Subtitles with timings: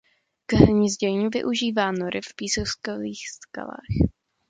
[0.45, 4.09] K hnízdění využívá nory v pískovcových skalách.